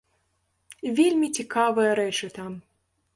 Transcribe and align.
Вельмі 0.99 1.29
цікавыя 1.39 1.91
рэчы 1.99 2.31
там. 2.39 2.51